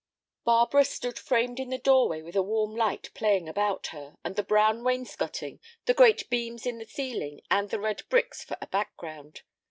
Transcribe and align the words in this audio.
Barbara 0.45 0.83
stood 0.83 1.19
framed 1.19 1.59
in 1.59 1.69
the 1.69 1.77
doorway 1.77 2.23
with 2.23 2.35
a 2.35 2.41
warm 2.41 2.75
light 2.75 3.11
playing 3.13 3.47
about 3.47 3.85
her, 3.93 4.15
and 4.23 4.35
the 4.35 4.41
brown 4.41 4.83
wainscoting, 4.83 5.59
the 5.85 5.93
great 5.93 6.27
beams 6.27 6.65
in 6.65 6.79
the 6.79 6.85
ceiling, 6.87 7.41
and 7.51 7.69
the 7.69 7.79
red 7.79 8.01
bricks 8.09 8.43
for 8.43 8.57
a 8.61 8.65
background. 8.65 9.43